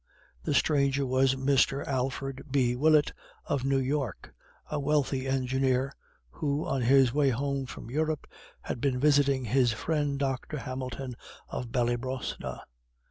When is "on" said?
6.65-6.81